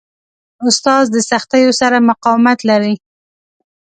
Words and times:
استاد 0.67 1.03
د 1.11 1.15
سختیو 1.29 1.71
سره 1.81 1.97
مقاومت 2.09 2.59
لري. 2.69 2.95